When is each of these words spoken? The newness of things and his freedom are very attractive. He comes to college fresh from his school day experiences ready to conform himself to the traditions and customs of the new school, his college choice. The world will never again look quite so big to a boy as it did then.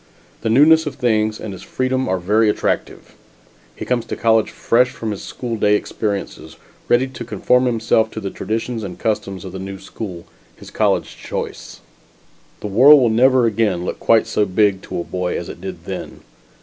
The 0.41 0.49
newness 0.49 0.87
of 0.87 0.95
things 0.95 1.39
and 1.39 1.53
his 1.53 1.61
freedom 1.61 2.09
are 2.09 2.17
very 2.17 2.49
attractive. 2.49 3.13
He 3.75 3.85
comes 3.85 4.03
to 4.07 4.15
college 4.15 4.49
fresh 4.49 4.89
from 4.89 5.11
his 5.11 5.21
school 5.21 5.57
day 5.57 5.75
experiences 5.75 6.57
ready 6.89 7.05
to 7.09 7.23
conform 7.23 7.67
himself 7.67 8.09
to 8.13 8.19
the 8.19 8.31
traditions 8.31 8.83
and 8.83 8.97
customs 8.97 9.45
of 9.45 9.51
the 9.51 9.59
new 9.59 9.77
school, 9.77 10.25
his 10.55 10.71
college 10.71 11.17
choice. 11.17 11.81
The 12.61 12.65
world 12.67 12.99
will 12.99 13.09
never 13.09 13.45
again 13.45 13.85
look 13.85 13.99
quite 13.99 14.25
so 14.25 14.43
big 14.47 14.81
to 14.85 14.99
a 14.99 15.03
boy 15.03 15.37
as 15.37 15.49
it 15.49 15.61
did 15.61 15.85
then. 15.85 16.21